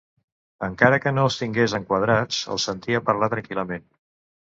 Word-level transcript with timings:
Encara 0.67 0.97
que 1.01 1.11
no 1.17 1.25
els 1.27 1.35
tingués 1.41 1.75
enquadrats 1.79 2.39
els 2.55 2.65
sentia 2.71 3.03
parlar 3.11 3.31
tranquil·lament. 3.35 3.85